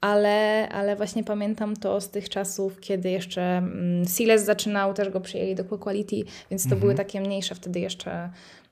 [0.00, 5.20] ale, ale właśnie pamiętam to z tych czasów, kiedy jeszcze mm, Siles zaczynał, też go
[5.20, 6.16] przyjęli do Quality,
[6.50, 6.80] więc to mhm.
[6.80, 8.30] były takie mniejsze wtedy jeszcze,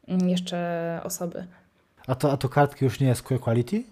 [0.09, 1.47] mm, jeszcze osoby.
[2.07, 3.83] A to, a to kartki już nie jest Quality?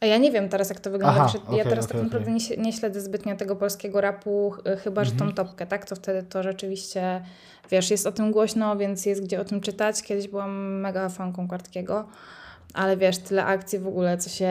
[0.00, 1.20] A ja nie wiem teraz, jak to wygląda.
[1.20, 2.56] Aha, ja teraz okay, tak naprawdę okay.
[2.56, 5.30] nie, nie, śledzę zbytnio tego polskiego rapu, chyba że mhm.
[5.30, 5.84] tą topkę, tak?
[5.84, 7.22] To wtedy to rzeczywiście,
[7.70, 10.02] wiesz, jest o tym głośno, więc jest gdzie o tym czytać.
[10.02, 12.08] Kiedyś byłam mega fanką Kartkiego
[12.74, 14.50] ale wiesz, tyle akcji w ogóle, co się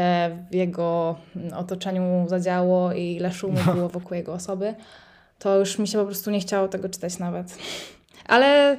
[0.52, 1.16] w jego
[1.56, 3.74] otoczeniu zadziało i ile szumu no.
[3.74, 4.76] było wokół jego osoby,
[5.40, 7.58] to już mi się po prostu nie chciało tego czytać nawet.
[8.28, 8.78] Ale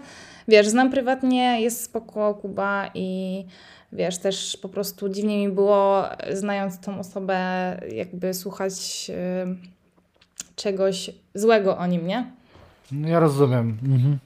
[0.48, 3.44] wiesz, znam prywatnie, jest spoko Kuba i
[3.92, 7.36] wiesz, też po prostu dziwnie mi było, znając tą osobę,
[7.92, 9.14] jakby słuchać yy,
[10.56, 12.30] czegoś złego o nim, nie?
[12.92, 13.78] No, ja rozumiem.
[13.82, 14.18] Mhm.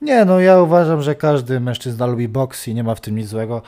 [0.00, 3.28] Nie, no ja uważam, że każdy mężczyzna lubi boks i nie ma w tym nic
[3.28, 3.62] złego.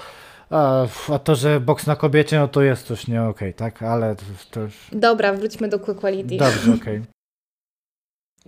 [0.50, 0.86] A,
[1.24, 3.82] to, że boks na kobiecie, no to jest coś nie okej, okay, tak?
[3.82, 4.16] Ale
[4.50, 4.88] to, już...
[4.92, 6.36] Dobra, wróćmy do Quick Quality.
[6.36, 6.98] Dobrze, okej.
[6.98, 7.02] Okay.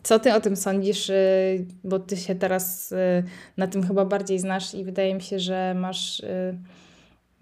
[0.03, 1.11] Co ty o tym sądzisz?
[1.11, 3.25] Y, bo ty się teraz y,
[3.57, 6.59] na tym chyba bardziej znasz i wydaje mi się, że masz y,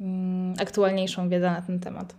[0.01, 2.15] mm, aktualniejszą wiedzę na ten temat.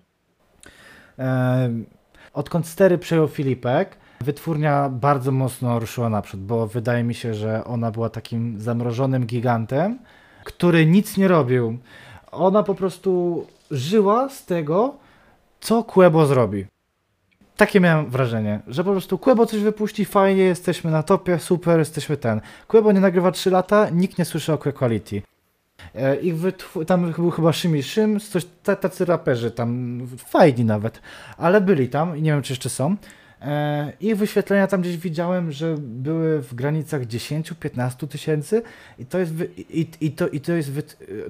[2.34, 7.92] Odkąd stery przejął Filipek, wytwórnia bardzo mocno ruszyła naprzód, bo wydaje mi się, że ona
[7.92, 10.00] była takim zamrożonym gigantem,
[10.44, 11.78] który nic nie robił.
[12.32, 14.96] Ona po prostu żyła z tego,
[15.60, 16.66] co Quebo zrobi.
[17.58, 22.18] Takie miałem wrażenie, że po prostu Quebo coś wypuści, fajnie, jesteśmy na topie, super, jesteśmy
[22.18, 22.42] ten.
[22.68, 25.22] Quebo nie nagrywa 3 lata, nikt nie słyszy o Que Quality.
[25.96, 26.36] E, ich
[26.88, 31.02] tam był chyba Szymi Szym, coś, tacy raperzy tam, fajni nawet,
[31.38, 32.96] ale byli tam i nie wiem, czy jeszcze są.
[33.42, 38.62] E, ich wyświetlenia tam gdzieś widziałem, że były w granicach 10-15 tysięcy
[39.00, 40.84] i to jest, i, i, to, i to jest, wy,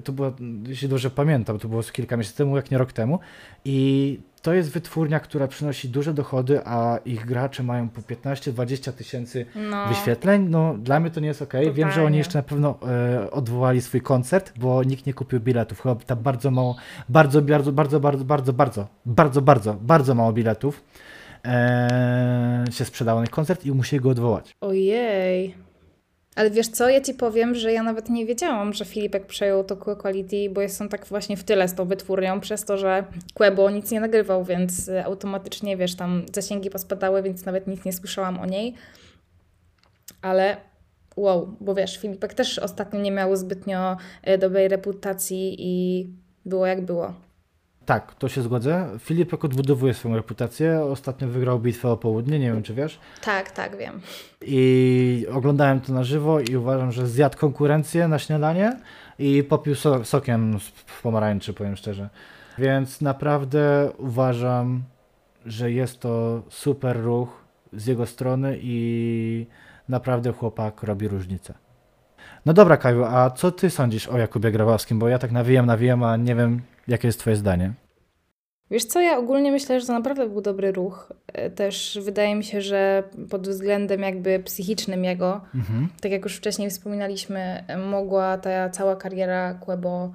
[0.04, 0.32] to było,
[0.68, 3.20] jeśli dobrze pamiętam, to było kilka miesięcy temu, jak nie rok temu
[3.66, 9.46] i to jest wytwórnia, która przynosi duże dochody, a ich gracze mają po 15-20 tysięcy
[9.56, 9.88] no.
[9.88, 10.48] wyświetleń.
[10.50, 11.48] No, dla mnie to nie jest ok.
[11.48, 11.74] Totalnie.
[11.74, 15.82] Wiem, że oni jeszcze na pewno e, odwołali swój koncert, bo nikt nie kupił biletów.
[15.82, 16.76] Chyba tam bardzo mało,
[17.10, 20.84] bardzo, bardzo, bardzo, bardzo, bardzo, bardzo, bardzo, bardzo, bardzo mało biletów
[21.46, 24.52] e, się sprzedało na koncert i musieli go odwołać.
[24.62, 25.56] Ojej.
[26.36, 29.78] Ale wiesz co, ja ci powiem, że ja nawet nie wiedziałam, że Filipek przejął to
[29.78, 33.92] Quality, bo jestem tak właśnie w tyle z tą wytwórnią, przez to, że Quebo nic
[33.92, 38.74] nie nagrywał, więc automatycznie, wiesz, tam zasięgi pospadały, więc nawet nic nie słyszałam o niej.
[40.22, 40.58] Ale
[41.16, 46.08] wow, bo wiesz, Filipek też ostatnio nie miał zbytnio e, dobrej reputacji i
[46.46, 47.14] było jak było.
[47.90, 48.90] Tak, to się zgodzę.
[49.00, 50.82] Filip odbudowuje swoją reputację.
[50.82, 53.00] Ostatnio wygrał bitwę o południe, nie wiem czy wiesz.
[53.22, 54.02] Tak, tak, wiem.
[54.42, 58.80] I oglądałem to na żywo i uważam, że zjadł konkurencję na śniadanie
[59.20, 62.10] i popił so sokiem z pomarańczy, powiem szczerze.
[62.58, 64.84] Więc naprawdę uważam,
[65.46, 69.48] że jest to super ruch z jego strony i
[69.90, 71.54] naprawdę chłopak robi różnicę.
[72.46, 75.00] No dobra, Kaju, a co ty sądzisz o Jakubie Grabowskim?
[75.00, 77.74] Bo ja tak nawijam, nawijam, a nie wiem, Jakie jest Twoje zdanie?
[78.72, 81.14] Wiesz co, ja ogólnie myślę, że to naprawdę był dobry ruch.
[81.28, 85.90] E, też wydaje mi się, że pod względem jakby psychicznym jego, mhm.
[86.02, 90.12] tak jak już wcześniej wspominaliśmy, mogła ta cała kariera Quebo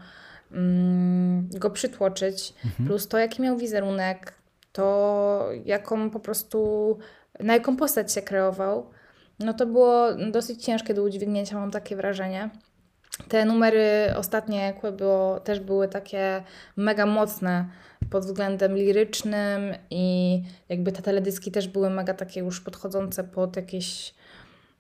[0.53, 2.55] mm, go przytłoczyć.
[2.65, 2.89] Mhm.
[2.89, 4.35] Plus to, jaki miał wizerunek,
[4.73, 6.99] to jaką po prostu,
[7.41, 8.91] na jaką postać się kreował,
[9.39, 12.51] no to było dosyć ciężkie do udźwignięcia, mam takie wrażenie.
[13.29, 16.43] Te numery ostatnie było, też były takie
[16.77, 17.69] mega mocne
[18.11, 24.15] pod względem lirycznym i jakby te teledyski też były mega takie już podchodzące pod jakieś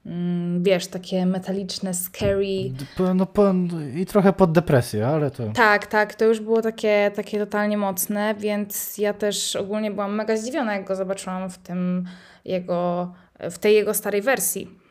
[0.07, 2.73] mm, wiesz, takie metaliczne, scary.
[3.15, 3.55] No, po,
[3.95, 5.53] I trochę pod depresję, ale to...
[5.53, 10.37] Tak, tak, to już było takie, takie totalnie mocne, więc ja też ogólnie byłam mega
[10.37, 12.07] zdziwiona, jak go zobaczyłam w tym
[12.45, 13.13] jego,
[13.51, 14.84] w tej jego starej wersji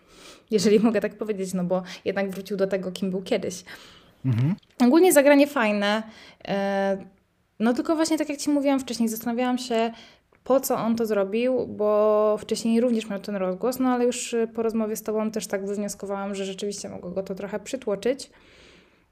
[0.53, 3.63] jeżeli mogę tak powiedzieć, no bo jednak wrócił do tego, kim był kiedyś.
[4.25, 4.55] Mhm.
[4.81, 6.03] Ogólnie zagranie fajne.
[6.47, 6.97] E,
[7.59, 9.91] no tylko właśnie tak jak Ci mówiłam wcześniej, zastanawiałam się,
[10.43, 14.63] po co on to zrobił, bo wcześniej również miał ten rozgłos, no ale już po
[14.63, 18.29] rozmowie z Tobą też tak wywnioskowałam, że rzeczywiście mogło go to trochę przytłoczyć.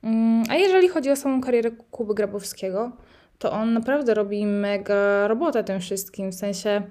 [0.03, 2.91] Mm, a jeżeli chodzi o samą karierę Kuby Grabowskiego,
[3.39, 6.81] to on naprawdę robi mega robotę tym wszystkim, w sensie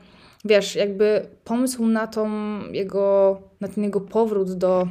[0.45, 2.31] wiesz, jakby pomysł na tą
[2.73, 4.89] jego, na ten jego powrót do,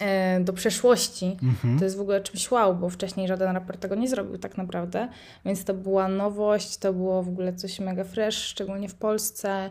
[0.00, 1.78] e, do przeszłości, mhm.
[1.78, 5.08] to jest w ogóle czymś wow, bo wcześniej żaden raper tego nie zrobił tak naprawdę,
[5.44, 9.70] więc to była nowość, to było w ogóle coś mega fresh, szczególnie w Polsce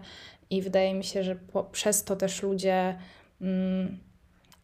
[0.49, 2.95] i wydaje mi się, że po, przez to też ludzie
[3.41, 3.97] mm,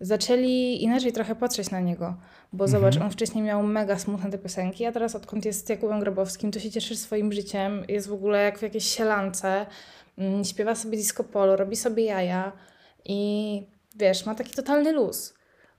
[0.01, 2.15] zaczęli inaczej trochę patrzeć na niego,
[2.53, 2.81] bo mhm.
[2.81, 6.59] zobacz, on wcześniej miał mega smutne te piosenki, a teraz odkąd jest Jakubem Grabowskim, to
[6.59, 9.65] się cieszy swoim życiem, jest w ogóle jak w jakiejś sielance,
[10.43, 12.51] śpiewa sobie disco polo, robi sobie jaja
[13.05, 13.63] i
[13.95, 15.33] wiesz, ma taki totalny luz.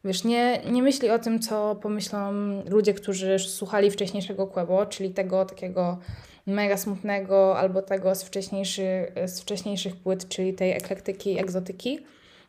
[0.04, 2.32] Wiesz, nie, nie myśli o tym, co pomyślą
[2.68, 5.98] ludzie, którzy słuchali wcześniejszego Quebo, czyli tego takiego
[6.46, 11.98] mega smutnego albo tego z, wcześniejszy, z wcześniejszych płyt, czyli tej eklektyki, egzotyki.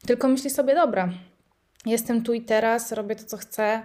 [0.07, 1.09] Tylko myśli sobie, dobra,
[1.85, 3.83] jestem tu i teraz, robię to, co chcę,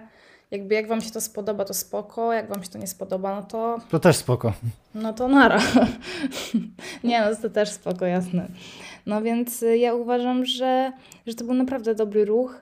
[0.51, 3.43] jakby jak Wam się to spodoba, to spoko, jak Wam się to nie spodoba, no
[3.43, 3.77] to...
[3.89, 4.53] To też spoko.
[4.95, 5.59] No to nara.
[7.03, 8.47] nie, no to też spoko, jasne.
[9.05, 10.91] No więc y, ja uważam, że,
[11.27, 12.61] że to był naprawdę dobry ruch.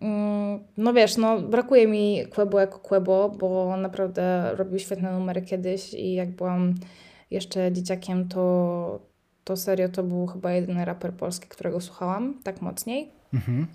[0.00, 5.94] Mm, no wiesz, no brakuje mi Quebo jako Quebo, bo naprawdę robił świetne numery kiedyś
[5.94, 6.74] i jak byłam
[7.30, 9.00] jeszcze dzieciakiem, to,
[9.44, 13.08] to serio to był chyba jedyny raper polski, którego słuchałam tak mocniej.
[13.34, 13.66] Mhm.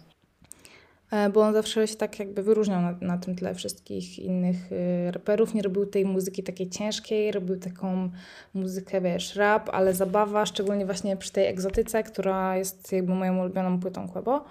[1.13, 5.12] E, bo on zawsze się tak jakby wyróżniał na, na tym tle wszystkich innych y,
[5.12, 5.54] raperów.
[5.54, 8.10] Nie robił tej muzyki takiej ciężkiej, robił taką
[8.54, 13.80] muzykę, wiesz, rap, ale zabawa, szczególnie właśnie przy tej egzotyce, która jest jakby moją ulubioną
[13.80, 14.45] płytą Quebo.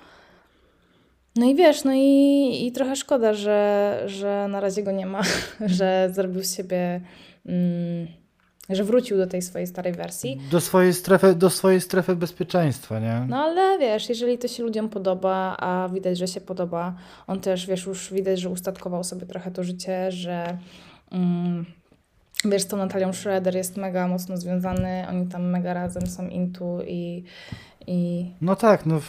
[1.36, 5.22] No i wiesz, no i, i trochę szkoda, że, że na razie go nie ma,
[5.78, 7.00] że zrobił z siebie
[7.46, 8.21] mm,
[8.68, 10.40] że wrócił do tej swojej starej wersji.
[10.50, 13.26] Do swojej strefy, do swojej strefy bezpieczeństwa, nie?
[13.28, 16.94] No ale wiesz, jeżeli to się ludziom podoba, a widać, że się podoba,
[17.26, 20.58] on też, wiesz, już widać, że ustatkował sobie trochę to życie, że
[21.12, 21.64] mm,
[22.44, 27.24] wiesz, tą Natalią Schroeder jest mega mocno związany, oni tam mega razem są intu i,
[27.86, 29.00] i No tak, no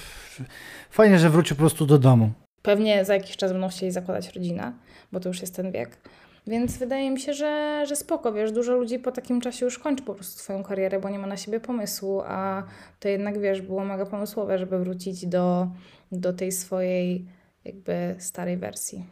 [0.90, 2.32] fajnie, że wrócił po prostu do domu.
[2.62, 4.74] pewnie za jakiś czas będą chcieli zakładać rodzinę,
[5.12, 5.98] bo to już jest ten wiek.
[6.48, 10.04] Więc wydaje mi się, że, że spoko, wiesz, dużo ludzi po takim czasie już kończy
[10.04, 12.64] po prostu swoją karierę, bo nie ma na siebie pomysłu, a
[13.00, 15.68] to jednak, wiesz, było mega pomysłowe, żeby wrócić do,
[16.12, 17.26] do tej swojej
[17.66, 19.06] jakby starej wersji.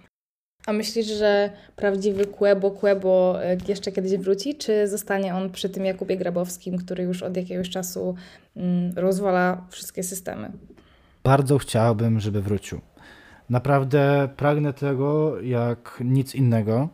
[0.65, 5.85] A myślisz, że prawdziwy Kłebo Kłebo e, jeszcze kiedyś wróci, czy zostanie on przy tym
[5.85, 8.15] Jakubie Grabowskim, który już od jakiegoś czasu
[8.55, 10.51] mm, rozwala wszystkie systemy?
[11.23, 12.81] Bardzo chciałbym, żeby wrócił.
[13.51, 16.89] Naprawdę pragnę tego jak nic innego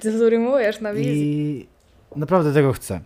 [0.00, 1.12] Ty tu rymujesz na wizji.
[1.14, 1.68] i
[2.16, 3.00] naprawdę tego chcę.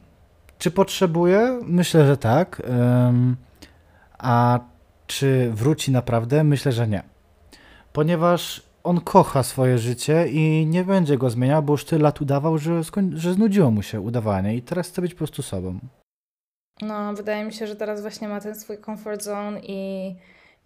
[0.59, 1.61] Czy potrzebuję?
[1.67, 2.63] Myślę, że tak.
[4.19, 4.61] A
[5.07, 6.45] czy wróci naprawdę?
[6.45, 7.03] Myślę, że nie.
[7.93, 12.59] Ponieważ on kocha swoje życie i nie będzie go zmieniał, bo już tyle lat udawał,
[12.59, 12.81] że,
[13.15, 15.79] że znudziło mu się udawanie i teraz chce być po prostu sobą.
[16.83, 20.15] No, wydaje mi się, że teraz właśnie ma ten swój comfort zone i,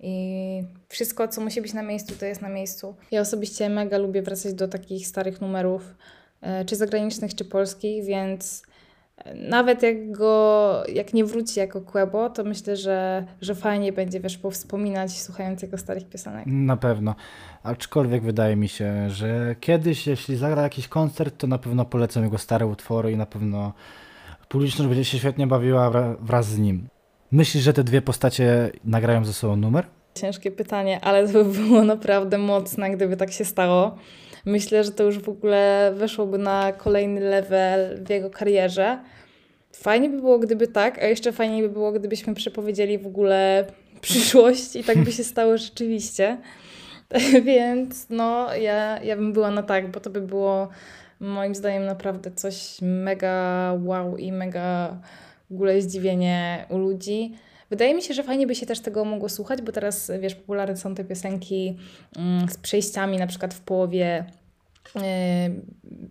[0.02, 2.94] i wszystko, co musi być na miejscu, to jest na miejscu.
[3.10, 5.94] Ja osobiście mega lubię wracać do takich starych numerów,
[6.40, 8.62] e, czy zagranicznych, czy polskich, więc
[9.16, 14.20] e, nawet jak go, jak nie wróci jako Quebo, to myślę, że, że fajnie będzie,
[14.20, 16.44] wiesz, powspominać słuchając jego starych piosenek.
[16.46, 17.14] Na pewno.
[17.62, 22.38] Aczkolwiek wydaje mi się, że kiedyś, jeśli zagra jakiś koncert, to na pewno polecą jego
[22.38, 23.72] stare utwory i na pewno
[24.48, 26.88] publiczność będzie się świetnie bawiła wra- wraz z nim.
[27.32, 29.86] Myślisz, że te dwie postacie nagrają ze sobą numer?
[30.14, 33.96] Ciężkie pytanie, ale to by było naprawdę mocne, gdyby tak się stało.
[34.44, 38.98] Myślę, że to już w ogóle weszłoby na kolejny level w jego karierze.
[39.72, 43.66] Fajnie by było, gdyby tak, a jeszcze fajniej by było, gdybyśmy przepowiedzieli w ogóle
[44.00, 46.38] przyszłość i tak by się stało rzeczywiście.
[47.44, 50.68] Więc no, ja, ja bym była na tak, bo to by było
[51.20, 54.98] moim zdaniem naprawdę coś mega wow i mega
[55.50, 57.34] w ogóle zdziwienie u ludzi.
[57.70, 60.76] Wydaje mi się, że fajnie by się też tego mogło słuchać, bo teraz, wiesz, popularne
[60.76, 61.76] są te piosenki
[62.16, 64.24] mm, z przejściami, na przykład w połowie,
[64.94, 65.02] yy,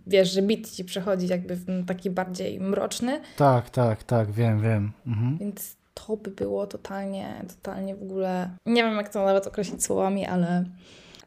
[0.07, 4.91] wiesz, że beat ci przechodzi jakby w taki bardziej mroczny, Tak, tak, tak, wiem, wiem.
[5.07, 5.37] Mhm.
[5.37, 10.25] więc to by było totalnie, totalnie w ogóle, nie wiem jak to nawet określić słowami,
[10.25, 10.63] ale,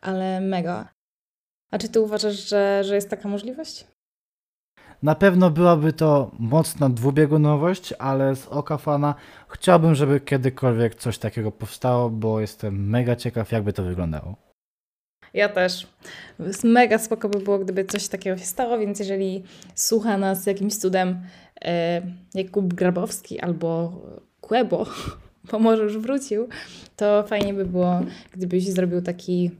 [0.01, 0.89] ale mega.
[1.71, 3.87] A czy ty uważasz, że, że jest taka możliwość?
[5.03, 9.15] Na pewno byłaby to mocna dwubiegunowość, ale z oka fana
[9.49, 14.37] chciałbym, żeby kiedykolwiek coś takiego powstało, bo jestem mega ciekaw, jakby to wyglądało.
[15.35, 15.87] Ja też.
[16.65, 19.43] Mega spoko by było, gdyby coś takiego się stało, więc jeżeli
[19.75, 21.23] słucha nas jakimś cudem
[21.65, 22.03] e,
[22.35, 23.93] Jakub Grabowski albo
[24.41, 24.87] Kłebo,
[25.51, 26.49] bo może już wrócił,
[26.97, 28.01] to fajnie by było,
[28.33, 29.51] gdybyś zrobił taki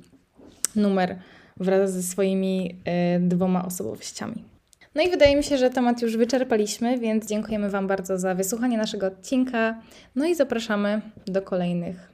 [0.77, 1.19] numer
[1.57, 4.52] wraz ze swoimi e, dwoma osobowościami.
[4.95, 8.79] No i wydaje mi się, że temat już wyczerpaliśmy, więc dziękujemy Wam bardzo za wysłuchanie
[8.79, 9.75] naszego odcinka.
[10.17, 12.13] No i zapraszamy do kolejnych.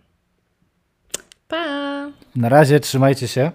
[1.48, 2.06] Pa!
[2.36, 3.50] Na razie, trzymajcie się.